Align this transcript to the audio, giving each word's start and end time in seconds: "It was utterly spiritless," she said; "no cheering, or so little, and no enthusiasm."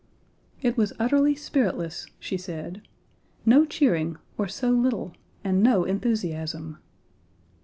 "It 0.63 0.77
was 0.77 0.93
utterly 0.97 1.35
spiritless," 1.35 2.07
she 2.19 2.35
said; 2.35 2.81
"no 3.45 3.65
cheering, 3.65 4.17
or 4.35 4.47
so 4.47 4.71
little, 4.71 5.13
and 5.43 5.61
no 5.61 5.83
enthusiasm." 5.83 6.79